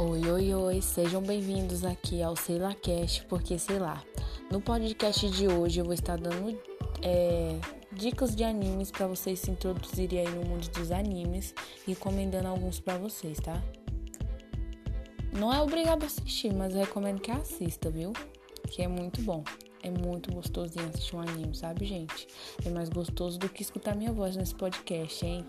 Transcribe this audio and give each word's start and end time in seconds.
Oi, 0.00 0.30
oi, 0.30 0.54
oi, 0.54 0.80
sejam 0.80 1.20
bem-vindos 1.20 1.84
aqui 1.84 2.22
ao 2.22 2.36
Sei 2.36 2.56
Lá 2.56 2.72
Cast, 2.72 3.24
porque 3.24 3.58
sei 3.58 3.80
lá. 3.80 4.00
No 4.48 4.60
podcast 4.60 5.28
de 5.28 5.48
hoje 5.48 5.80
eu 5.80 5.84
vou 5.84 5.92
estar 5.92 6.16
dando 6.16 6.56
é, 7.02 7.58
dicas 7.92 8.36
de 8.36 8.44
animes 8.44 8.92
para 8.92 9.08
vocês 9.08 9.40
se 9.40 9.50
introduzirem 9.50 10.20
aí 10.20 10.30
no 10.32 10.44
mundo 10.44 10.68
dos 10.68 10.92
animes 10.92 11.52
recomendando 11.84 12.46
alguns 12.46 12.78
para 12.78 12.96
vocês, 12.96 13.38
tá? 13.38 13.60
Não 15.32 15.52
é 15.52 15.60
obrigado 15.60 16.04
a 16.04 16.06
assistir, 16.06 16.54
mas 16.54 16.76
eu 16.76 16.82
recomendo 16.82 17.20
que 17.20 17.32
assista, 17.32 17.90
viu? 17.90 18.12
Que 18.70 18.82
é 18.82 18.88
muito 18.88 19.20
bom. 19.20 19.42
É 19.82 19.90
muito 19.90 20.32
gostosinho 20.32 20.88
assistir 20.90 21.16
um 21.16 21.20
anime, 21.22 21.56
sabe, 21.56 21.84
gente? 21.84 22.28
É 22.64 22.70
mais 22.70 22.88
gostoso 22.88 23.36
do 23.36 23.48
que 23.48 23.62
escutar 23.62 23.96
minha 23.96 24.12
voz 24.12 24.36
nesse 24.36 24.54
podcast, 24.54 25.26
hein? 25.26 25.44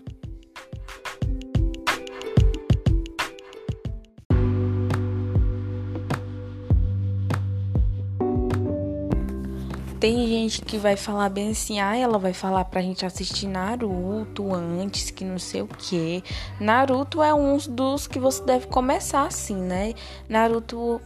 Tem 10.00 10.26
gente 10.26 10.62
que 10.62 10.78
vai 10.78 10.96
falar 10.96 11.28
bem 11.28 11.50
assim, 11.50 11.78
ah, 11.78 11.94
ela 11.94 12.18
vai 12.18 12.32
falar 12.32 12.64
pra 12.64 12.80
gente 12.80 13.04
assistir 13.04 13.46
Naruto 13.46 14.50
antes, 14.54 15.10
que 15.10 15.26
não 15.26 15.38
sei 15.38 15.60
o 15.60 15.66
que. 15.66 16.24
Naruto 16.58 17.22
é 17.22 17.34
um 17.34 17.58
dos 17.58 18.06
que 18.06 18.18
você 18.18 18.42
deve 18.42 18.66
começar 18.66 19.26
assim, 19.26 19.56
né? 19.56 19.92
Naruto, 20.26 21.02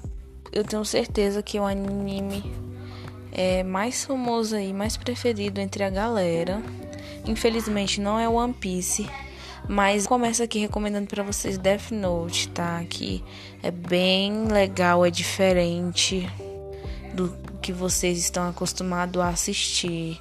eu 0.52 0.62
tenho 0.62 0.84
certeza 0.84 1.42
que 1.42 1.58
é 1.58 1.60
o 1.60 1.64
anime 1.64 2.44
é, 3.32 3.64
mais 3.64 4.04
famoso 4.04 4.54
aí, 4.54 4.72
mais 4.72 4.96
preferido 4.96 5.60
entre 5.60 5.82
a 5.82 5.90
galera. 5.90 6.62
Infelizmente 7.26 8.00
não 8.00 8.16
é 8.16 8.28
One 8.28 8.54
Piece. 8.54 9.10
Mas 9.68 10.06
começa 10.06 10.44
aqui 10.44 10.60
recomendando 10.60 11.08
para 11.08 11.24
vocês 11.24 11.58
Death 11.58 11.90
Note, 11.90 12.48
tá? 12.50 12.84
Que 12.88 13.24
é 13.60 13.72
bem 13.72 14.46
legal, 14.46 15.04
é 15.04 15.10
diferente 15.10 16.28
do 17.14 17.34
que 17.62 17.72
vocês 17.72 18.18
estão 18.18 18.48
acostumados 18.48 19.20
a 19.22 19.28
assistir. 19.28 20.20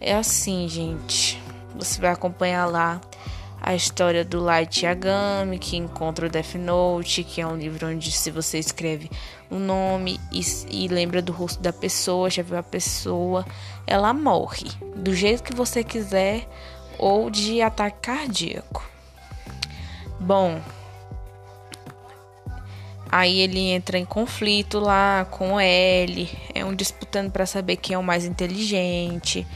É 0.00 0.14
assim, 0.14 0.68
gente. 0.68 1.42
Você 1.74 2.00
vai 2.00 2.10
acompanhar 2.10 2.66
lá 2.66 3.00
a 3.60 3.74
história 3.74 4.24
do 4.24 4.40
Light 4.40 4.84
Yagami, 4.84 5.58
que 5.58 5.76
encontra 5.76 6.26
o 6.26 6.30
Death 6.30 6.54
Note, 6.54 7.24
que 7.24 7.40
é 7.40 7.46
um 7.46 7.56
livro 7.56 7.88
onde 7.88 8.12
se 8.12 8.30
você 8.30 8.58
escreve 8.58 9.10
o 9.50 9.56
um 9.56 9.58
nome 9.58 10.20
e, 10.30 10.40
e, 10.70 10.88
lembra 10.88 11.20
do 11.20 11.32
rosto 11.32 11.60
da 11.60 11.72
pessoa, 11.72 12.30
já 12.30 12.42
viu 12.42 12.58
a 12.58 12.62
pessoa, 12.62 13.44
ela 13.86 14.12
morre 14.12 14.68
do 14.94 15.14
jeito 15.14 15.42
que 15.42 15.54
você 15.54 15.82
quiser 15.82 16.48
ou 16.98 17.30
de 17.30 17.60
ataque 17.60 17.98
cardíaco. 18.02 18.88
Bom, 20.20 20.60
Aí 23.16 23.40
ele 23.40 23.70
entra 23.70 23.96
em 23.96 24.04
conflito 24.04 24.78
lá 24.78 25.26
com 25.30 25.58
L, 25.58 26.28
é 26.54 26.62
um 26.62 26.74
disputando 26.74 27.30
para 27.30 27.46
saber 27.46 27.76
quem 27.76 27.94
é 27.94 27.98
o 27.98 28.02
mais 28.02 28.26
inteligente. 28.26 29.46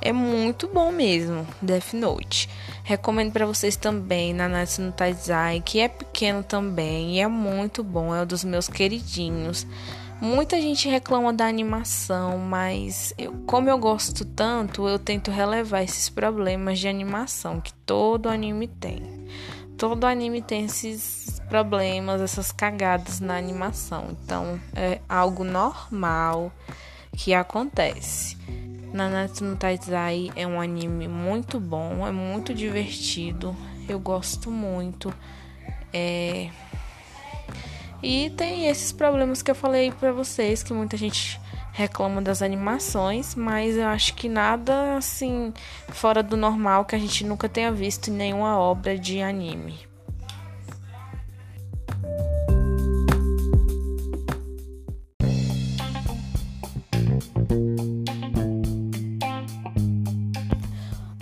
É 0.00 0.12
muito 0.12 0.68
bom 0.68 0.92
mesmo, 0.92 1.44
Death 1.60 1.94
Note. 1.94 2.48
Recomendo 2.84 3.32
para 3.32 3.44
vocês 3.44 3.74
também 3.74 4.32
Nanatsu 4.32 4.82
no 4.82 4.92
Taizai, 4.92 5.60
que 5.66 5.80
é 5.80 5.88
pequeno 5.88 6.44
também 6.44 7.16
e 7.16 7.18
é 7.18 7.26
muito 7.26 7.82
bom, 7.82 8.14
é 8.14 8.22
um 8.22 8.26
dos 8.26 8.44
meus 8.44 8.68
queridinhos. 8.68 9.66
Muita 10.20 10.60
gente 10.60 10.88
reclama 10.88 11.32
da 11.32 11.46
animação, 11.46 12.38
mas 12.38 13.12
eu, 13.18 13.32
como 13.48 13.68
eu 13.68 13.78
gosto 13.78 14.24
tanto, 14.24 14.86
eu 14.86 14.96
tento 14.96 15.32
relevar 15.32 15.82
esses 15.82 16.08
problemas 16.08 16.78
de 16.78 16.86
animação 16.86 17.60
que 17.60 17.72
todo 17.84 18.28
anime 18.28 18.68
tem. 18.68 19.02
Todo 19.78 20.04
anime 20.04 20.42
tem 20.42 20.64
esses 20.64 21.40
problemas, 21.48 22.20
essas 22.20 22.50
cagadas 22.50 23.20
na 23.20 23.36
animação. 23.36 24.08
Então 24.10 24.60
é 24.74 25.00
algo 25.08 25.44
normal 25.44 26.52
que 27.16 27.32
acontece. 27.32 28.36
Nanatsu 28.92 29.44
no 29.44 29.56
Taizai 29.56 30.32
é 30.34 30.46
um 30.46 30.60
anime 30.60 31.06
muito 31.06 31.60
bom, 31.60 32.06
é 32.06 32.10
muito 32.10 32.52
divertido, 32.52 33.54
eu 33.88 33.98
gosto 33.98 34.50
muito. 34.50 35.14
É... 35.92 36.50
E 38.02 38.30
tem 38.30 38.66
esses 38.66 38.92
problemas 38.92 39.42
que 39.42 39.50
eu 39.50 39.54
falei 39.54 39.92
para 39.92 40.12
vocês, 40.12 40.62
que 40.62 40.72
muita 40.72 40.96
gente 40.96 41.40
reclama 41.78 42.20
das 42.20 42.42
animações, 42.42 43.36
mas 43.36 43.76
eu 43.76 43.86
acho 43.86 44.12
que 44.14 44.28
nada 44.28 44.96
assim 44.96 45.54
fora 45.90 46.24
do 46.24 46.36
normal 46.36 46.84
que 46.84 46.96
a 46.96 46.98
gente 46.98 47.24
nunca 47.24 47.48
tenha 47.48 47.70
visto 47.70 48.10
em 48.10 48.14
nenhuma 48.14 48.58
obra 48.58 48.98
de 48.98 49.22
anime. 49.22 49.86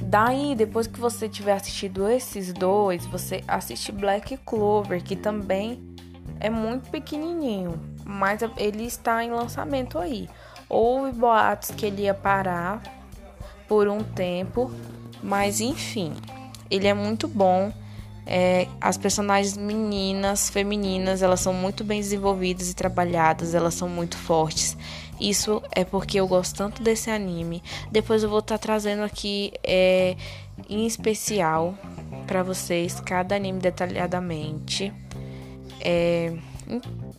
Daí, 0.03 0.55
depois 0.55 0.87
que 0.87 0.99
você 0.99 1.29
tiver 1.29 1.53
assistido 1.53 2.09
esses 2.09 2.51
dois, 2.55 3.05
você 3.05 3.45
assiste 3.47 3.93
Black 3.93 4.39
Clover, 4.39 5.05
que 5.05 5.15
também 5.15 5.95
é 6.41 6.49
muito 6.49 6.89
pequenininho, 6.89 7.79
mas 8.07 8.41
ele 8.57 8.85
está 8.85 9.23
em 9.23 9.31
lançamento 9.31 9.99
aí. 9.99 10.27
Houve 10.69 11.13
boatos 11.13 11.71
que 11.71 11.87
ele 11.87 12.03
ia 12.03 12.15
parar 12.15 12.83
por 13.69 13.89
um 13.89 14.03
tempo, 14.03 14.71
mas 15.23 15.61
enfim, 15.61 16.13
ele 16.71 16.87
é 16.87 16.95
muito 16.95 17.29
bom. 17.29 17.73
É, 18.29 18.67
as 18.81 18.97
personagens 18.97 19.57
meninas, 19.57 20.51
femininas, 20.51 21.23
elas 21.23 21.39
são 21.39 21.53
muito 21.53 21.85
bem 21.85 22.01
desenvolvidas 22.01 22.69
e 22.71 22.75
trabalhadas, 22.75 23.55
elas 23.55 23.75
são 23.75 23.89
muito 23.89 24.17
fortes. 24.17 24.77
Isso 25.21 25.63
é 25.71 25.85
porque 25.85 26.19
eu 26.19 26.27
gosto 26.27 26.57
tanto 26.57 26.83
desse 26.83 27.09
anime. 27.09 27.63
Depois 27.91 28.23
eu 28.23 28.29
vou 28.29 28.41
estar 28.41 28.59
tá 28.59 28.63
trazendo 28.63 29.03
aqui 29.03 29.53
é, 29.63 30.17
em 30.69 30.87
especial 30.87 31.75
para 32.27 32.43
vocês 32.43 33.01
cada 33.01 33.37
anime 33.37 33.61
detalhadamente. 33.61 34.93
É, 35.81 36.37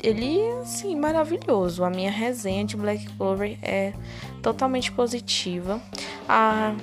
ele, 0.01 0.41
assim, 0.61 0.95
maravilhoso. 0.95 1.83
A 1.83 1.89
minha 1.89 2.11
resenha 2.11 2.65
de 2.65 2.75
Black 2.77 3.07
Clover 3.15 3.57
é 3.61 3.93
totalmente 4.41 4.91
positiva. 4.91 5.81
A 6.27 6.75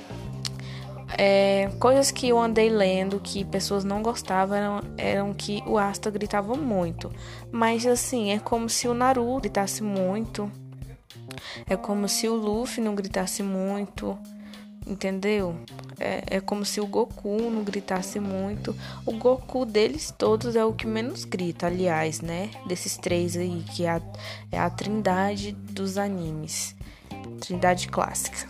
é, 1.17 1.71
coisas 1.79 2.11
que 2.11 2.29
eu 2.29 2.39
andei 2.39 2.69
lendo 2.69 3.21
que 3.21 3.45
pessoas 3.45 3.85
não 3.85 4.03
gostavam 4.03 4.57
eram, 4.57 4.81
eram 4.97 5.35
que 5.35 5.63
o 5.67 5.79
Asta 5.79 6.11
gritava 6.11 6.55
muito. 6.57 7.11
Mas 7.53 7.87
assim, 7.87 8.33
é 8.33 8.39
como 8.39 8.69
se 8.69 8.89
o 8.89 8.95
Naruto 8.95 9.43
gritasse 9.43 9.83
muito. 9.83 10.51
É 11.69 11.77
como 11.77 12.09
se 12.09 12.29
o 12.29 12.35
Luffy 12.35 12.83
não 12.83 12.95
gritasse 12.95 13.43
muito. 13.43 14.19
Entendeu? 14.87 15.57
É, 15.99 16.37
é 16.37 16.41
como 16.41 16.65
se 16.65 16.81
o 16.81 16.87
Goku 16.87 17.51
não 17.51 17.65
gritasse 17.65 18.21
muito. 18.21 18.77
O 19.07 19.13
Goku 19.13 19.65
deles 19.65 20.13
todos 20.17 20.57
é 20.57 20.65
o 20.65 20.73
que 20.73 20.87
menos 20.87 21.25
grita, 21.25 21.67
aliás, 21.67 22.21
né? 22.21 22.51
Desses 22.67 22.97
três 22.97 23.37
aí, 23.37 23.65
que 23.75 23.85
é 23.85 23.91
a, 23.91 24.03
é 24.53 24.59
a 24.59 24.69
trindade 24.69 25.53
dos 25.53 25.97
animes. 25.97 26.77
Trindade 27.41 27.89
clássica. 27.89 28.47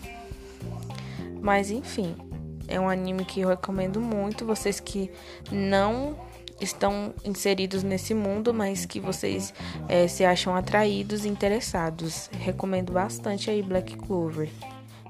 Mas 1.41 1.71
enfim, 1.71 2.17
é 2.66 2.81
um 2.81 2.89
anime 2.89 3.25
que 3.25 3.41
eu 3.41 3.49
recomendo 3.49 4.01
muito. 4.01 4.45
Vocês 4.45 4.81
que 4.81 5.11
não 5.53 6.16
estão 6.61 7.15
inseridos 7.25 7.83
nesse 7.83 8.15
mundo, 8.15 8.53
mas 8.53 8.87
que 8.87 8.99
vocês 8.99 9.53
é, 9.89 10.09
se 10.09 10.25
acham 10.25 10.55
atraídos 10.56 11.25
e 11.25 11.28
interessados. 11.28 12.28
Recomendo 12.41 12.93
bastante 12.93 13.51
aí 13.51 13.62
Black 13.62 13.97
Clover. 13.97 14.49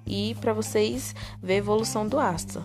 E 0.06 0.34
para 0.40 0.52
vocês 0.52 1.14
ver 1.42 1.54
a 1.54 1.56
evolução 1.56 2.06
do 2.06 2.18
Asta. 2.18 2.62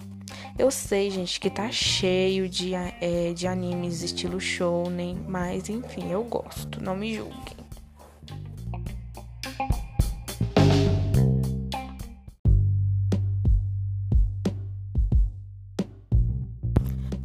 Eu 0.57 0.69
sei, 0.69 1.09
gente, 1.09 1.39
que 1.39 1.49
tá 1.49 1.71
cheio 1.71 2.49
de, 2.49 2.73
é, 2.75 3.33
de 3.33 3.47
animes 3.47 4.01
estilo 4.01 4.39
shounen, 4.39 5.17
mas 5.27 5.69
enfim, 5.69 6.11
eu 6.11 6.23
gosto, 6.23 6.83
não 6.83 6.95
me 6.95 7.15
julguem. 7.15 7.59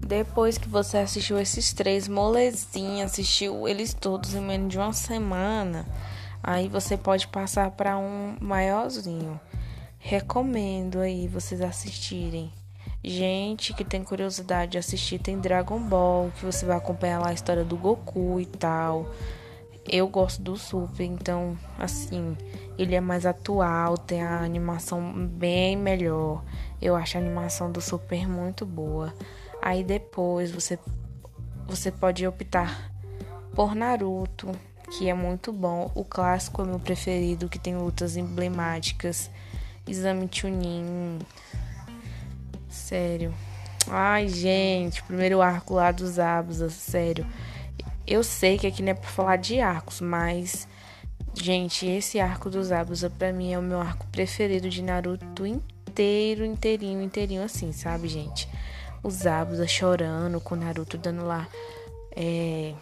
Depois 0.06 0.56
que 0.56 0.68
você 0.68 0.98
assistiu 0.98 1.40
esses 1.40 1.72
três 1.72 2.06
molezinhos, 2.06 3.10
assistiu 3.10 3.66
eles 3.66 3.92
todos 3.92 4.32
em 4.32 4.40
menos 4.40 4.68
de 4.68 4.78
uma 4.78 4.92
semana, 4.92 5.84
aí 6.40 6.68
você 6.68 6.96
pode 6.96 7.26
passar 7.26 7.72
para 7.72 7.98
um 7.98 8.36
maiorzinho. 8.40 9.40
Recomendo 10.06 11.00
aí 11.00 11.26
vocês 11.26 11.62
assistirem. 11.62 12.52
Gente 13.02 13.72
que 13.72 13.82
tem 13.82 14.04
curiosidade 14.04 14.72
de 14.72 14.78
assistir, 14.78 15.18
tem 15.18 15.40
Dragon 15.40 15.80
Ball, 15.80 16.30
que 16.36 16.44
você 16.44 16.66
vai 16.66 16.76
acompanhar 16.76 17.20
lá 17.20 17.28
a 17.28 17.32
história 17.32 17.64
do 17.64 17.74
Goku 17.74 18.38
e 18.38 18.44
tal. 18.44 19.10
Eu 19.88 20.06
gosto 20.06 20.42
do 20.42 20.58
Super, 20.58 21.04
então, 21.04 21.56
assim, 21.78 22.36
ele 22.76 22.94
é 22.94 23.00
mais 23.00 23.24
atual, 23.24 23.96
tem 23.96 24.22
a 24.22 24.40
animação 24.40 25.26
bem 25.26 25.74
melhor. 25.74 26.44
Eu 26.82 26.94
acho 26.96 27.16
a 27.16 27.20
animação 27.22 27.72
do 27.72 27.80
Super 27.80 28.28
muito 28.28 28.66
boa. 28.66 29.14
Aí 29.62 29.82
depois 29.82 30.50
você 30.50 30.78
você 31.66 31.90
pode 31.90 32.26
optar 32.26 32.92
por 33.54 33.74
Naruto, 33.74 34.52
que 34.90 35.08
é 35.08 35.14
muito 35.14 35.50
bom. 35.50 35.90
O 35.94 36.04
clássico 36.04 36.60
é 36.60 36.66
meu 36.66 36.78
preferido, 36.78 37.48
que 37.48 37.58
tem 37.58 37.74
lutas 37.74 38.18
emblemáticas. 38.18 39.30
Exame 39.86 40.28
Chunin. 40.30 41.18
Sério. 42.68 43.34
Ai, 43.88 44.28
gente, 44.28 45.02
primeiro 45.02 45.42
arco 45.42 45.74
lá 45.74 45.92
dos 45.92 46.18
Abusa, 46.18 46.70
sério. 46.70 47.26
Eu 48.06 48.22
sei 48.24 48.58
que 48.58 48.66
aqui 48.66 48.82
não 48.82 48.90
é 48.90 48.94
pra 48.94 49.08
falar 49.08 49.36
de 49.36 49.60
arcos, 49.60 50.00
mas. 50.00 50.66
Gente, 51.34 51.86
esse 51.86 52.20
arco 52.20 52.48
dos 52.48 52.70
Abusa 52.72 53.10
pra 53.10 53.32
mim 53.32 53.52
é 53.52 53.58
o 53.58 53.62
meu 53.62 53.80
arco 53.80 54.06
preferido 54.06 54.68
de 54.70 54.82
Naruto 54.82 55.44
inteiro, 55.44 56.44
inteirinho, 56.44 57.02
inteirinho 57.02 57.42
assim, 57.42 57.72
sabe, 57.72 58.08
gente? 58.08 58.48
Os 59.02 59.26
Abusa 59.26 59.66
chorando 59.66 60.40
com 60.40 60.54
Naruto 60.54 60.96
dando 60.96 61.24
lá. 61.24 61.46
É, 62.16 62.72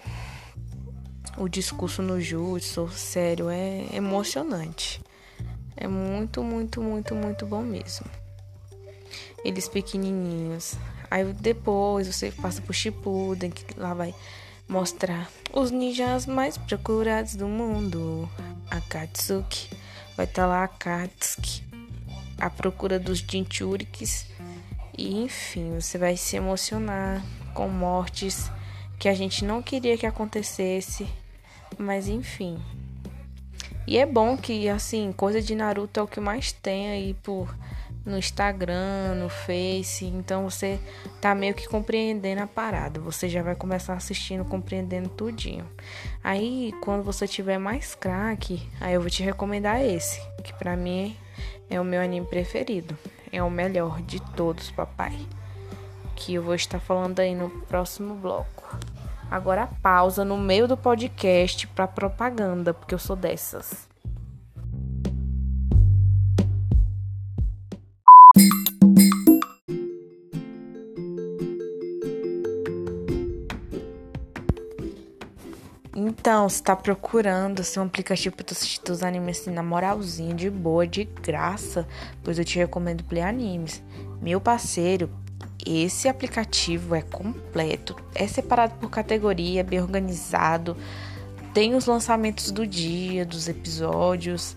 o 1.37 1.49
discurso 1.49 2.03
no 2.03 2.21
Jutsu, 2.21 2.89
sério, 2.91 3.49
é 3.49 3.87
emocionante. 3.93 5.01
É 5.77 5.89
muito, 5.89 6.43
muito, 6.43 6.83
muito, 6.83 7.15
muito 7.15 7.47
bom 7.47 7.63
mesmo. 7.63 8.07
Eles 9.45 9.69
pequenininhos. 9.69 10.77
Aí 11.11 11.25
depois 11.33 12.07
você 12.07 12.31
passa 12.31 12.63
pro 12.63 12.73
Shippuden, 12.73 13.51
que 13.51 13.79
lá 13.79 13.93
vai 13.95 14.15
mostrar 14.69 15.29
os 15.53 15.71
ninjas 15.71 16.27
mais 16.27 16.57
procurados 16.57 17.35
do 17.35 17.47
mundo. 17.47 18.29
A 18.71 18.81
Katsuki. 18.81 19.69
Vai 20.17 20.27
estar 20.27 20.43
tá 20.43 20.49
lá 20.49 20.65
a 20.65 20.69
Katsuki. 20.69 21.63
A 22.39 22.49
procura 22.49 22.99
dos 22.99 23.19
Jinchurikis. 23.19 24.27
E 24.97 25.23
enfim, 25.23 25.81
você 25.81 25.99
vai 25.99 26.17
se 26.17 26.37
emocionar 26.37 27.23
com 27.55 27.69
mortes 27.69 28.51
que 28.99 29.09
a 29.09 29.15
gente 29.15 29.45
não 29.45 29.63
queria 29.63 29.99
que 29.99 30.07
acontecesse. 30.07 31.07
Mas 31.79 32.09
enfim. 32.09 32.59
E 33.87 33.99
é 33.99 34.07
bom 34.07 34.37
que, 34.37 34.69
assim, 34.69 35.13
coisa 35.13 35.41
de 35.41 35.55
Naruto 35.55 35.99
é 35.99 36.03
o 36.03 36.07
que 36.07 36.21
mais 36.21 36.53
tem 36.53 36.91
aí 36.91 37.15
por 37.23 37.55
no 38.05 38.19
Instagram, 38.19 39.15
no 39.17 39.29
Face. 39.29 40.05
Então 40.05 40.49
você 40.49 40.79
tá 41.21 41.35
meio 41.35 41.55
que 41.55 41.69
compreendendo 41.69 42.43
a 42.43 42.47
parada. 42.47 43.01
Você 43.01 43.29
já 43.29 43.43
vai 43.43 43.55
começar 43.55 43.95
assistindo, 43.95 44.45
compreendendo 44.45 45.09
tudinho. 45.09 45.69
Aí, 46.23 46.73
quando 46.81 47.03
você 47.03 47.27
tiver 47.27 47.59
mais 47.59 47.95
craque, 47.95 48.63
aí 48.81 48.95
eu 48.95 49.01
vou 49.01 49.11
te 49.11 49.23
recomendar 49.23 49.81
esse, 49.81 50.21
que 50.43 50.53
pra 50.53 50.77
mim 50.77 51.17
é 51.71 51.81
o 51.81 51.85
meu 51.85 52.01
anime 52.01 52.27
preferido. 52.27 52.97
É 53.31 53.43
o 53.43 53.51
melhor 53.51 54.03
de 54.03 54.21
todos, 54.35 54.71
papai. 54.71 55.17
Que 56.15 56.35
eu 56.35 56.43
vou 56.43 56.55
estar 56.55 56.79
falando 56.79 57.21
aí 57.21 57.35
no 57.35 57.49
próximo 57.49 58.15
bloco. 58.15 58.79
Agora 59.33 59.67
pausa 59.81 60.27
no 60.27 60.37
meio 60.37 60.69
do 60.69 60.77
podcast 60.77 61.67
para 61.69 61.89
propaganda, 61.89 62.75
porque 62.75 62.95
eu 62.95 62.99
sou 62.99 63.17
dessas. 63.17 63.89
Então, 75.97 76.47
você 76.47 76.63
tá 76.63 76.77
procurando 76.77 77.61
assim, 77.61 77.81
um 77.81 77.85
aplicativo 77.85 78.37
pra 78.37 78.45
tu 78.45 78.53
assistir 78.53 78.81
teus 78.83 79.03
animes 79.03 79.41
assim, 79.41 79.51
na 79.51 79.63
moralzinha, 79.63 80.35
de 80.35 80.51
boa, 80.51 80.87
de 80.87 81.05
graça, 81.05 81.89
pois 82.23 82.39
eu 82.39 82.45
te 82.45 82.59
recomendo 82.59 83.03
Play 83.05 83.23
Animes. 83.23 83.83
Meu 84.21 84.39
parceiro, 84.39 85.09
esse 85.67 86.09
aplicativo 86.09 86.95
é 86.95 87.03
completo, 87.03 87.97
é 88.15 88.27
separado 88.27 88.75
por 88.81 88.91
categoria, 88.91 89.65
bem 89.65 89.81
organizado, 89.81 90.77
tem 91.55 91.75
os 91.75 91.87
lançamentos 91.87 92.51
do 92.51 92.67
dia, 92.67 93.25
dos 93.25 93.49
episódios, 93.49 94.57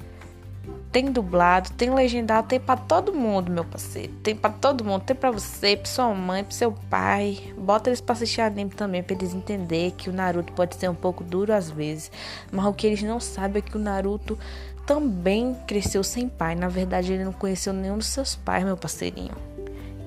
tem 0.95 1.11
dublado, 1.11 1.71
tem 1.71 1.93
legendado, 1.93 2.47
tem 2.47 2.57
para 2.57 2.79
todo 2.79 3.13
mundo, 3.13 3.51
meu 3.51 3.65
parceiro. 3.65 4.13
Tem 4.23 4.33
para 4.33 4.49
todo 4.49 4.85
mundo, 4.85 5.01
tem 5.01 5.13
para 5.13 5.29
você, 5.29 5.75
pra 5.75 5.91
sua 5.91 6.13
mãe, 6.13 6.41
pro 6.41 6.53
seu 6.53 6.71
pai. 6.71 7.53
Bota 7.57 7.89
eles 7.89 7.99
pra 7.99 8.13
assistir 8.13 8.39
anime 8.39 8.71
também, 8.71 9.03
pra 9.03 9.13
eles 9.13 9.33
entenderem 9.33 9.91
que 9.91 10.09
o 10.09 10.13
Naruto 10.13 10.53
pode 10.53 10.77
ser 10.77 10.89
um 10.89 10.95
pouco 10.95 11.21
duro 11.21 11.51
às 11.51 11.69
vezes. 11.69 12.09
Mas 12.49 12.65
o 12.65 12.71
que 12.71 12.87
eles 12.87 13.03
não 13.03 13.19
sabem 13.19 13.59
é 13.59 13.69
que 13.69 13.75
o 13.75 13.79
Naruto 13.79 14.39
também 14.85 15.53
cresceu 15.67 16.01
sem 16.01 16.29
pai. 16.29 16.55
Na 16.55 16.69
verdade, 16.69 17.11
ele 17.11 17.25
não 17.25 17.33
conheceu 17.33 17.73
nenhum 17.73 17.97
dos 17.97 18.07
seus 18.07 18.35
pais, 18.37 18.63
meu 18.63 18.77
parceirinho. 18.77 19.35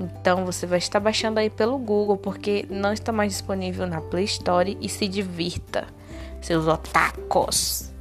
Então 0.01 0.45
você 0.47 0.67
vai 0.67 0.79
estar 0.79 1.01
baixando 1.01 1.41
aí 1.41 1.51
pelo 1.51 1.77
Google, 1.79 2.17
porque 2.17 2.67
não 2.71 2.93
está 2.93 3.13
mais 3.13 3.33
disponível 3.33 3.87
na 3.87 4.01
Play 4.01 4.25
Store 4.25 4.77
e 4.81 4.89
se 4.89 5.09
divirta, 5.09 5.87
seus 6.41 6.67
otakus. 6.67 7.93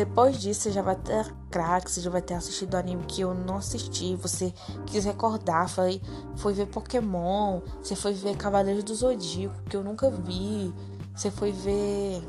Depois 0.00 0.40
disso, 0.40 0.62
você 0.62 0.72
já 0.72 0.80
vai 0.80 0.96
ter 0.96 1.30
crack, 1.50 1.90
você 1.90 2.00
já 2.00 2.08
vai 2.08 2.22
ter 2.22 2.32
assistido 2.32 2.74
anime 2.74 3.04
que 3.04 3.20
eu 3.20 3.34
não 3.34 3.58
assisti. 3.58 4.16
Você 4.16 4.50
quis 4.86 5.04
recordar, 5.04 5.68
foi, 5.68 6.00
foi 6.36 6.54
ver 6.54 6.66
Pokémon, 6.68 7.60
você 7.82 7.94
foi 7.94 8.14
ver 8.14 8.34
Cavaleiros 8.34 8.82
do 8.82 8.94
Zodíaco, 8.94 9.54
que 9.68 9.76
eu 9.76 9.84
nunca 9.84 10.10
vi. 10.10 10.72
Você 11.20 11.30
foi 11.30 11.52
ver 11.52 12.26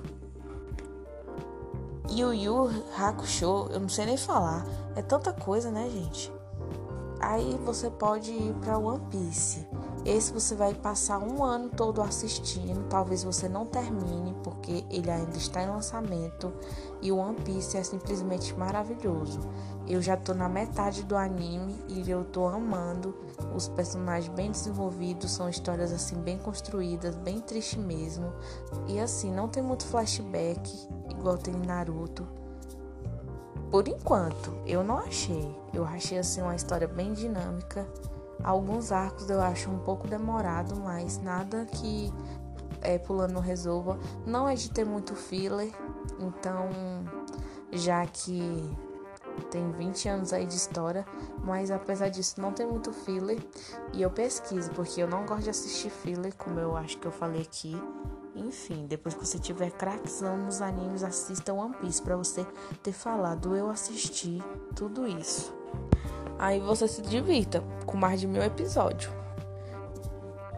Yu 2.10 2.34
Yu 2.34 2.70
Hakusho, 2.98 3.70
eu 3.72 3.80
não 3.80 3.88
sei 3.88 4.06
nem 4.06 4.18
falar. 4.18 4.66
É 4.98 5.02
tanta 5.02 5.32
coisa, 5.32 5.72
né, 5.72 5.90
gente? 5.90 6.30
Aí 7.22 7.58
você 7.64 7.90
pode 7.90 8.32
ir 8.32 8.54
para 8.56 8.78
One 8.78 9.00
Piece. 9.10 9.66
Esse 10.04 10.34
você 10.34 10.56
vai 10.56 10.74
passar 10.74 11.20
um 11.20 11.44
ano 11.44 11.70
todo 11.70 12.02
assistindo. 12.02 12.88
Talvez 12.90 13.24
você 13.24 13.48
não 13.48 13.68
termine, 13.68 14.36
porque 14.44 14.84
ele 14.90 15.12
ainda 15.12 15.38
está 15.38 15.62
em 15.62 15.70
lançamento. 15.70 16.52
E 17.02 17.12
o 17.12 17.18
One 17.18 17.40
Piece 17.42 17.78
é 17.78 17.84
simplesmente 17.84 18.58
maravilhoso. 18.58 19.40
Eu 19.88 20.02
já 20.02 20.18
tô 20.18 20.34
na 20.34 20.50
metade 20.50 21.04
do 21.04 21.16
anime 21.16 21.76
e 21.88 22.10
eu 22.10 22.24
tô 22.24 22.48
amando. 22.48 23.16
Os 23.56 23.68
personagens 23.68 24.34
bem 24.34 24.50
desenvolvidos, 24.50 25.32
são 25.32 25.48
histórias 25.48 25.92
assim 25.92 26.16
bem 26.16 26.40
construídas, 26.40 27.16
bem 27.16 27.40
triste 27.40 27.78
mesmo. 27.78 28.34
E 28.88 29.00
assim, 29.00 29.32
não 29.32 29.48
tem 29.48 29.62
muito 29.62 29.86
flashback, 29.86 30.90
igual 31.12 31.38
tem 31.38 31.54
em 31.54 31.66
Naruto. 31.66 32.28
Por 33.70 33.88
enquanto, 33.88 34.52
eu 34.66 34.84
não 34.84 34.98
achei. 34.98 35.56
Eu 35.74 35.86
achei 35.86 36.18
assim 36.18 36.42
uma 36.42 36.56
história 36.56 36.88
bem 36.88 37.14
dinâmica 37.14 37.88
Alguns 38.44 38.92
arcos 38.92 39.30
eu 39.30 39.42
acho 39.42 39.70
um 39.70 39.80
pouco 39.80 40.08
demorado, 40.08 40.76
mas 40.80 41.22
nada 41.22 41.66
que 41.66 42.12
é, 42.82 42.98
pulando 42.98 43.40
resolva. 43.40 44.00
Não 44.26 44.48
é 44.48 44.56
de 44.56 44.70
ter 44.72 44.86
muito 44.86 45.16
filler, 45.16 45.72
então 46.20 46.70
já 47.72 48.06
que 48.06 48.42
tem 49.50 49.72
20 49.72 50.10
anos 50.10 50.34
aí 50.34 50.46
de 50.46 50.56
história, 50.56 51.06
mas 51.44 51.72
apesar 51.72 52.10
disso 52.10 52.40
não 52.42 52.52
tem 52.52 52.68
muito 52.68 52.92
filler 52.92 53.40
e 53.94 54.02
eu 54.02 54.10
pesquiso 54.10 54.70
porque 54.72 55.02
eu 55.02 55.08
não 55.08 55.26
gosto 55.26 55.44
de 55.44 55.50
assistir 55.50 55.90
filler, 55.90 56.36
como 56.36 56.60
eu 56.60 56.76
acho 56.76 56.98
que 56.98 57.08
eu 57.08 57.12
falei 57.12 57.42
aqui. 57.42 57.76
Enfim, 58.34 58.86
depois 58.88 59.14
que 59.14 59.26
você 59.26 59.38
tiver 59.38 59.72
craquezão 59.72 60.38
nos 60.38 60.62
animes, 60.62 61.04
assista 61.04 61.54
One 61.54 61.76
Piece 61.76 62.02
para 62.02 62.16
você 62.16 62.46
ter 62.82 62.94
falado 62.94 63.56
eu 63.56 63.70
assisti 63.70 64.42
tudo 64.76 65.06
isso. 65.06 65.54
Aí 66.40 66.60
você 66.60 66.88
se 66.88 67.02
divirta 67.02 67.64
com 67.92 67.98
mais 67.98 68.20
de 68.20 68.28
mil 68.28 68.42
episódios. 68.42 69.12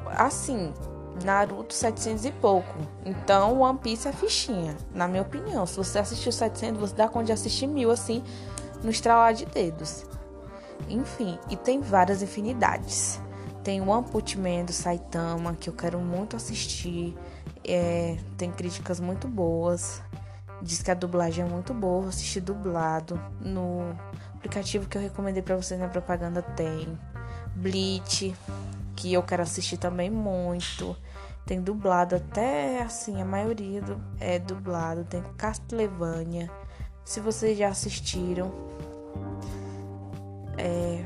Assim, 0.06 0.72
Naruto 1.24 1.74
700 1.74 2.26
e 2.26 2.32
pouco. 2.32 2.74
Então, 3.06 3.60
One 3.60 3.80
Piece 3.80 4.08
é 4.08 4.12
fichinha, 4.12 4.76
na 4.94 5.08
minha 5.08 5.22
opinião. 5.22 5.66
Se 5.66 5.78
você 5.78 6.00
assistiu 6.00 6.32
700, 6.32 6.80
você 6.80 6.96
dá 6.96 7.08
conta 7.08 7.26
de 7.26 7.32
assistir 7.32 7.68
mil 7.68 7.92
assim, 7.92 8.24
no 8.84 8.90
estralar 8.90 9.34
de 9.34 9.46
dedos. 9.46 10.06
Enfim, 10.90 11.38
e 11.50 11.56
tem 11.56 11.82
várias 11.82 12.22
infinidades. 12.22 13.20
Tem 13.64 13.82
One 13.82 14.06
Punch 14.06 14.38
Man 14.38 14.66
do 14.66 14.74
Saitama, 14.74 15.54
que 15.54 15.70
eu 15.70 15.74
quero 15.74 16.00
muito 16.00 16.36
assistir. 16.36 17.16
É, 17.64 18.18
tem 18.38 18.52
críticas 18.52 19.00
muito 19.00 19.28
boas. 19.28 20.02
Diz 20.62 20.82
que 20.82 20.92
a 20.92 20.94
dublagem 20.94 21.46
é 21.46 21.48
muito 21.48 21.74
boa. 21.74 22.02
Vou 22.02 22.10
assistir 22.10 22.42
dublado 22.42 23.20
no 23.40 23.98
aplicativo 24.36 24.88
que 24.88 24.98
eu 24.98 25.02
recomendei 25.02 25.42
para 25.42 25.56
vocês 25.56 25.80
na 25.80 25.88
propaganda 25.88 26.42
tem. 26.42 26.98
Bleach, 27.56 28.36
que 28.96 29.14
eu 29.14 29.24
quero 29.24 29.44
assistir 29.44 29.78
também 29.78 30.10
muito. 30.10 30.96
Tem 31.46 31.62
dublado 31.62 32.16
até 32.16 32.82
assim, 32.82 33.22
a 33.22 33.26
maioria 33.26 33.82
do, 33.82 34.02
é 34.20 34.40
dublado. 34.40 35.04
Tem 35.04 35.22
Castlevania. 35.38 36.50
Se 37.04 37.20
vocês 37.20 37.58
já 37.58 37.68
assistiram, 37.68 38.52
é, 40.58 41.04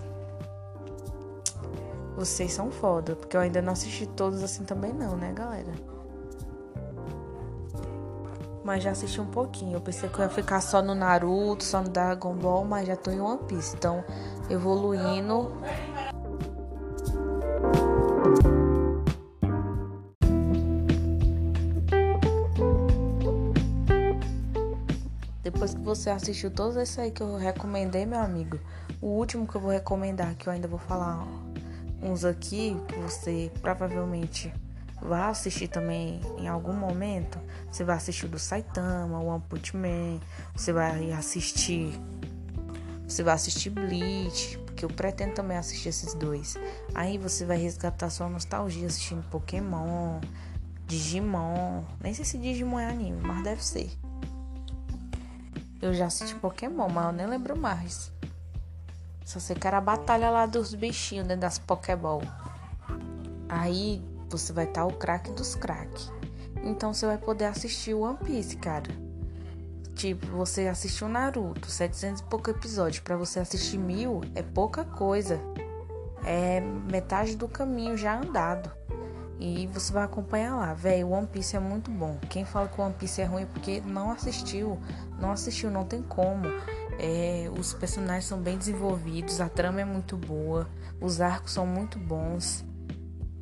vocês 2.15 2.53
são 2.53 2.71
foda, 2.71 3.15
porque 3.15 3.35
eu 3.35 3.41
ainda 3.41 3.61
não 3.61 3.73
assisti 3.73 4.05
todos 4.05 4.43
assim 4.43 4.63
também 4.63 4.93
não, 4.93 5.17
né, 5.17 5.33
galera? 5.33 5.97
mas 8.67 8.83
já 8.83 8.91
assisti 8.91 9.21
um 9.21 9.25
pouquinho. 9.25 9.77
Eu 9.77 9.81
pensei 9.81 10.09
que 10.09 10.19
eu 10.19 10.23
ia 10.23 10.29
ficar 10.29 10.59
só 10.59 10.81
no 10.81 10.93
Naruto, 10.93 11.63
só 11.63 11.81
no 11.81 11.87
Dragon 11.87 12.35
Ball, 12.35 12.65
mas 12.65 12.85
já 12.85 12.97
tô 12.97 13.09
em 13.09 13.21
One 13.21 13.39
Piece. 13.47 13.73
Então, 13.77 14.03
evoluindo. 14.49 15.53
Depois 25.67 25.73
que 25.73 25.81
você 25.81 26.09
assistiu 26.09 26.49
todos 26.49 26.77
esses 26.77 26.97
aí 26.97 27.11
que 27.11 27.21
eu 27.21 27.35
recomendei, 27.35 28.05
meu 28.05 28.19
amigo, 28.19 28.57
o 29.01 29.07
último 29.07 29.45
que 29.45 29.55
eu 29.55 29.61
vou 29.61 29.71
recomendar, 29.71 30.35
que 30.35 30.47
eu 30.47 30.53
ainda 30.53 30.67
vou 30.67 30.79
falar 30.79 31.27
uns 32.01 32.23
aqui, 32.23 32.77
que 32.87 32.95
você 32.99 33.51
provavelmente 33.61 34.53
vai 35.01 35.29
assistir 35.29 35.67
também 35.67 36.21
em 36.37 36.47
algum 36.47 36.73
momento. 36.73 37.37
Você 37.69 37.83
vai 37.83 37.97
assistir 37.97 38.27
o 38.27 38.29
do 38.29 38.39
Saitama, 38.39 39.19
o 39.19 39.25
One 39.27 39.43
Punch 39.49 39.75
Man, 39.75 40.19
você 40.55 40.71
vai 40.71 41.11
assistir. 41.11 41.99
Você 43.05 43.21
vai 43.23 43.33
assistir 43.33 43.69
Bleach, 43.69 44.57
porque 44.59 44.85
eu 44.85 44.89
pretendo 44.89 45.33
também 45.33 45.57
assistir 45.57 45.89
esses 45.89 46.13
dois. 46.13 46.55
Aí 46.95 47.17
você 47.17 47.43
vai 47.43 47.57
resgatar 47.57 48.09
sua 48.09 48.29
nostalgia 48.29 48.87
assistindo 48.87 49.23
Pokémon, 49.29 50.21
Digimon. 50.85 51.83
Nem 52.01 52.13
sei 52.13 52.23
se 52.23 52.37
Digimon 52.37 52.79
é 52.79 52.85
anime, 52.85 53.21
mas 53.21 53.43
deve 53.43 53.65
ser. 53.65 54.06
Eu 55.81 55.93
já 55.93 56.07
assisti 56.07 56.35
Pokémon, 56.35 56.89
mas 56.89 57.05
eu 57.05 57.11
nem 57.11 57.27
lembro 57.27 57.57
mais. 57.57 58.11
Só 59.23 59.39
sei 59.39 59.55
que 59.55 59.67
era 59.67 59.77
a 59.77 59.81
batalha 59.81 60.29
lá 60.29 60.45
dos 60.45 60.73
bichinhos 60.73 61.27
dentro 61.27 61.41
das 61.41 61.59
Pokéball. 61.59 62.21
Aí 63.49 64.01
você 64.29 64.51
vai 64.53 64.65
estar 64.65 64.81
tá 64.81 64.87
o 64.87 64.93
craque 64.93 65.31
dos 65.31 65.53
craques. 65.53 66.11
Então 66.63 66.93
você 66.93 67.05
vai 67.05 67.17
poder 67.17 67.45
assistir 67.45 67.93
o 67.93 68.01
One 68.01 68.17
Piece, 68.17 68.57
cara. 68.57 68.89
Tipo, 69.95 70.27
você 70.27 70.67
assistiu 70.67 71.07
Naruto, 71.07 71.69
700 71.69 72.21
e 72.21 72.23
pouco 72.25 72.49
episódios. 72.49 72.99
Para 72.99 73.17
você 73.17 73.39
assistir 73.39 73.77
mil 73.77 74.21
é 74.35 74.41
pouca 74.41 74.83
coisa. 74.83 75.39
É 76.23 76.59
metade 76.59 77.35
do 77.35 77.47
caminho 77.47 77.97
já 77.97 78.19
andado. 78.19 78.71
E 79.39 79.67
você 79.67 79.93
vai 79.93 80.03
acompanhar 80.03 80.55
lá, 80.55 80.73
velho. 80.73 81.11
One 81.11 81.27
Piece 81.27 81.55
é 81.55 81.59
muito 81.59 81.91
bom. 81.91 82.17
Quem 82.29 82.43
fala 82.43 82.67
que 82.67 82.79
One 82.79 82.93
Piece 82.93 83.21
é 83.21 83.25
ruim 83.25 83.43
é 83.43 83.45
porque 83.45 83.81
não 83.81 84.11
assistiu. 84.11 84.79
Não 85.19 85.31
assistiu, 85.31 85.71
não 85.71 85.85
tem 85.85 86.01
como. 86.01 86.47
É, 86.99 87.49
os 87.57 87.73
personagens 87.73 88.25
são 88.25 88.39
bem 88.39 88.57
desenvolvidos, 88.57 89.39
a 89.39 89.49
trama 89.49 89.81
é 89.81 89.85
muito 89.85 90.17
boa, 90.17 90.67
os 90.99 91.21
arcos 91.21 91.53
são 91.53 91.65
muito 91.65 91.99
bons. 91.99 92.65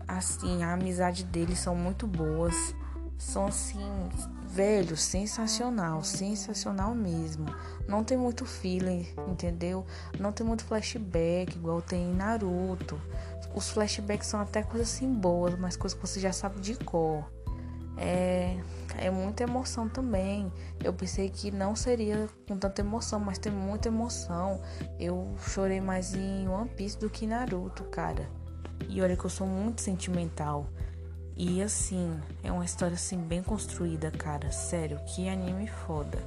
Assim, 0.07 0.63
a 0.63 0.73
amizade 0.73 1.23
deles 1.23 1.59
são 1.59 1.75
muito 1.75 2.05
boas. 2.05 2.53
São 3.17 3.47
assim, 3.47 3.79
velho, 4.45 4.97
sensacional, 4.97 6.03
sensacional 6.03 6.93
mesmo. 6.93 7.45
Não 7.87 8.03
tem 8.03 8.17
muito 8.17 8.45
feeling, 8.45 9.07
entendeu? 9.27 9.85
Não 10.19 10.31
tem 10.31 10.45
muito 10.45 10.65
flashback, 10.65 11.55
igual 11.55 11.81
tem 11.81 12.11
em 12.11 12.13
Naruto. 12.13 12.99
Os 13.53 13.69
flashbacks 13.69 14.27
são 14.27 14.39
até 14.41 14.63
coisas 14.63 14.93
assim 14.93 15.11
boas, 15.13 15.57
mas 15.57 15.77
coisas 15.77 15.97
que 15.97 16.05
você 16.05 16.19
já 16.19 16.33
sabe 16.33 16.59
de 16.59 16.75
cor. 16.75 17.25
É, 17.97 18.57
é 18.97 19.09
muita 19.09 19.43
emoção 19.43 19.87
também. 19.87 20.51
Eu 20.83 20.93
pensei 20.93 21.29
que 21.29 21.51
não 21.51 21.75
seria 21.75 22.27
com 22.47 22.57
tanta 22.57 22.81
emoção, 22.81 23.19
mas 23.19 23.37
tem 23.37 23.51
muita 23.51 23.87
emoção. 23.87 24.61
Eu 24.99 25.35
chorei 25.39 25.81
mais 25.81 26.13
em 26.13 26.47
One 26.47 26.69
Piece 26.69 26.97
do 26.97 27.09
que 27.09 27.25
em 27.25 27.29
Naruto, 27.29 27.83
cara. 27.85 28.29
E 28.89 29.01
olha 29.01 29.15
que 29.15 29.25
eu 29.25 29.29
sou 29.29 29.47
muito 29.47 29.81
sentimental. 29.81 30.67
E 31.37 31.61
assim, 31.61 32.17
é 32.43 32.51
uma 32.51 32.63
história 32.63 32.95
assim 32.95 33.17
bem 33.17 33.43
construída, 33.43 34.11
cara. 34.11 34.51
Sério, 34.51 34.99
que 35.05 35.27
anime 35.27 35.67
foda. 35.67 36.17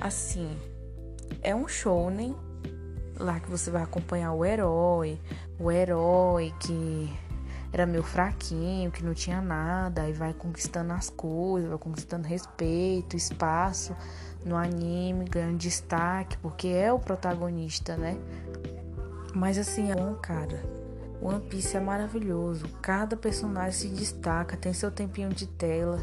Assim, 0.00 0.56
é 1.42 1.54
um 1.54 1.66
shounen 1.66 2.36
lá 3.18 3.40
que 3.40 3.50
você 3.50 3.70
vai 3.70 3.82
acompanhar 3.82 4.32
o 4.32 4.44
herói, 4.44 5.18
o 5.58 5.70
herói 5.70 6.52
que 6.60 7.12
era 7.72 7.86
meio 7.86 8.02
fraquinho, 8.02 8.90
que 8.90 9.02
não 9.02 9.14
tinha 9.14 9.40
nada, 9.40 10.08
e 10.08 10.12
vai 10.12 10.34
conquistando 10.34 10.92
as 10.92 11.08
coisas, 11.08 11.70
vai 11.70 11.78
conquistando 11.78 12.28
respeito, 12.28 13.16
espaço 13.16 13.96
no 14.44 14.56
anime, 14.56 15.24
ganhando 15.24 15.56
destaque, 15.56 16.36
porque 16.38 16.68
é 16.68 16.92
o 16.92 16.98
protagonista, 16.98 17.96
né? 17.96 18.18
Mas 19.34 19.56
assim, 19.56 19.90
é 19.90 19.94
bom, 19.94 20.14
cara. 20.14 20.62
One 21.22 21.40
Piece 21.40 21.76
é 21.76 21.80
maravilhoso. 21.80 22.68
Cada 22.82 23.16
personagem 23.16 23.72
se 23.72 23.88
destaca, 23.88 24.56
tem 24.56 24.72
seu 24.72 24.90
tempinho 24.90 25.30
de 25.30 25.46
tela. 25.46 26.02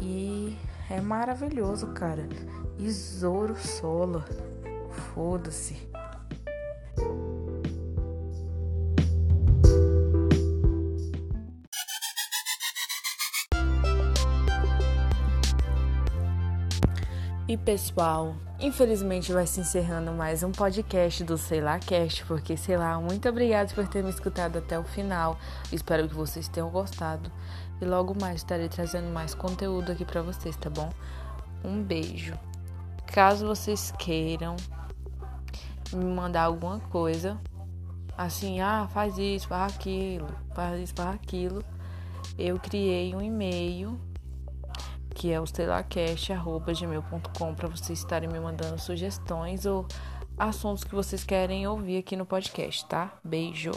E 0.00 0.56
é 0.88 1.00
maravilhoso, 1.00 1.88
cara. 1.88 2.26
E 2.78 2.90
Zoro 2.90 3.56
Sola. 3.56 4.24
Foda-se. 5.12 5.76
E 17.52 17.56
pessoal, 17.58 18.34
infelizmente 18.58 19.30
vai 19.30 19.46
se 19.46 19.60
encerrando 19.60 20.10
mais 20.10 20.42
um 20.42 20.50
podcast 20.50 21.22
do 21.22 21.36
Sei 21.36 21.60
Lá 21.60 21.78
Cast, 21.78 22.24
porque 22.24 22.56
sei 22.56 22.78
lá, 22.78 22.98
muito 22.98 23.28
obrigado 23.28 23.74
por 23.74 23.86
ter 23.86 24.02
me 24.02 24.08
escutado 24.08 24.56
até 24.56 24.78
o 24.78 24.82
final. 24.82 25.38
Espero 25.70 26.08
que 26.08 26.14
vocês 26.14 26.48
tenham 26.48 26.70
gostado 26.70 27.30
e 27.78 27.84
logo 27.84 28.18
mais 28.18 28.36
estarei 28.36 28.70
trazendo 28.70 29.12
mais 29.12 29.34
conteúdo 29.34 29.92
aqui 29.92 30.02
para 30.02 30.22
vocês, 30.22 30.56
tá 30.56 30.70
bom? 30.70 30.90
Um 31.62 31.82
beijo. 31.82 32.38
Caso 33.08 33.46
vocês 33.46 33.92
queiram 33.98 34.56
me 35.92 36.06
mandar 36.06 36.44
alguma 36.44 36.80
coisa, 36.80 37.38
assim, 38.16 38.62
ah, 38.62 38.88
faz 38.94 39.18
isso, 39.18 39.46
faz 39.48 39.74
aquilo, 39.74 40.26
faz 40.54 40.80
isso, 40.80 40.94
faz 40.96 41.16
aquilo, 41.16 41.62
eu 42.38 42.58
criei 42.58 43.14
um 43.14 43.20
e-mail 43.20 44.00
que 45.14 45.32
é 45.32 45.40
o 45.40 45.44
estelacast.gmail.com 45.44 47.54
para 47.54 47.68
vocês 47.68 47.98
estarem 47.98 48.28
me 48.28 48.40
mandando 48.40 48.80
sugestões 48.80 49.66
ou 49.66 49.86
assuntos 50.38 50.84
que 50.84 50.94
vocês 50.94 51.24
querem 51.24 51.66
ouvir 51.66 51.98
aqui 51.98 52.16
no 52.16 52.26
podcast, 52.26 52.86
tá? 52.86 53.12
Beijo! 53.22 53.72